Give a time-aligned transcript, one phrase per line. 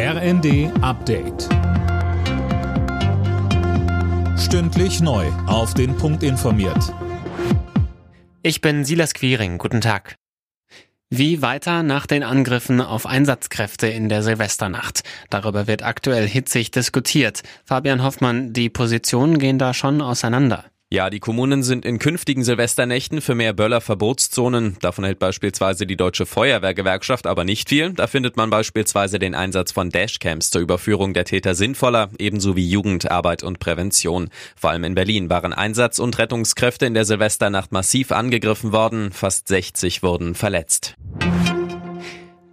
[0.00, 1.48] RND Update.
[4.38, 5.26] Stündlich neu.
[5.48, 6.94] Auf den Punkt informiert.
[8.44, 9.58] Ich bin Silas Quiring.
[9.58, 10.14] Guten Tag.
[11.10, 15.02] Wie weiter nach den Angriffen auf Einsatzkräfte in der Silvesternacht?
[15.30, 17.42] Darüber wird aktuell hitzig diskutiert.
[17.64, 20.66] Fabian Hoffmann, die Positionen gehen da schon auseinander.
[20.90, 24.78] Ja, die Kommunen sind in künftigen Silvesternächten für mehr Böller-Verbotszonen.
[24.80, 27.92] Davon hält beispielsweise die Deutsche Feuerwehrgewerkschaft aber nicht viel.
[27.92, 32.66] Da findet man beispielsweise den Einsatz von Dashcams zur Überführung der Täter sinnvoller, ebenso wie
[32.66, 34.30] Jugendarbeit und Prävention.
[34.56, 39.12] Vor allem in Berlin waren Einsatz- und Rettungskräfte in der Silvesternacht massiv angegriffen worden.
[39.12, 40.94] Fast 60 wurden verletzt.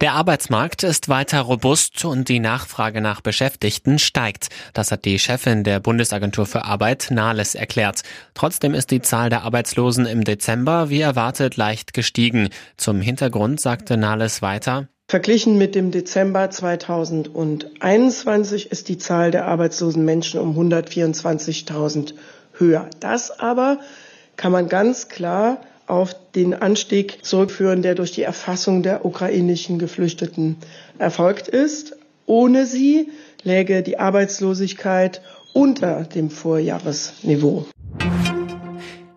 [0.02, 4.48] Der Arbeitsmarkt ist weiter robust und die Nachfrage nach Beschäftigten steigt.
[4.74, 8.02] Das hat die Chefin der Bundesagentur für Arbeit Nahles erklärt.
[8.34, 12.50] Trotzdem ist die Zahl der Arbeitslosen im Dezember wie erwartet leicht gestiegen.
[12.76, 20.04] Zum Hintergrund sagte Nahles weiter, Verglichen mit dem Dezember 2021 ist die Zahl der arbeitslosen
[20.04, 22.12] Menschen um 124.000
[22.52, 22.90] höher.
[23.00, 23.78] Das aber
[24.36, 30.56] kann man ganz klar auf den Anstieg zurückführen, der durch die Erfassung der ukrainischen Geflüchteten
[30.98, 31.96] erfolgt ist.
[32.26, 33.08] Ohne sie
[33.42, 35.20] läge die Arbeitslosigkeit
[35.52, 37.66] unter dem Vorjahresniveau.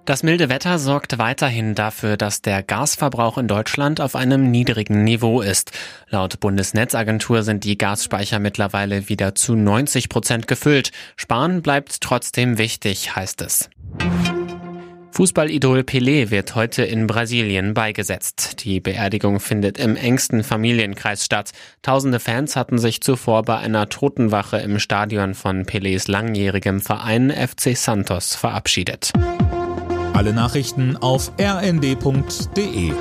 [0.10, 5.40] Das milde Wetter sorgt weiterhin dafür, dass der Gasverbrauch in Deutschland auf einem niedrigen Niveau
[5.40, 5.72] ist.
[6.10, 10.90] Laut Bundesnetzagentur sind die Gasspeicher mittlerweile wieder zu 90 Prozent gefüllt.
[11.16, 13.70] Sparen bleibt trotzdem wichtig, heißt es.
[15.12, 18.64] Fußballidol Pelé wird heute in Brasilien beigesetzt.
[18.64, 21.52] Die Beerdigung findet im engsten Familienkreis statt.
[21.82, 27.76] Tausende Fans hatten sich zuvor bei einer Totenwache im Stadion von Pelés langjährigem Verein FC
[27.76, 29.12] Santos verabschiedet.
[30.14, 32.94] Alle Nachrichten auf rnd.de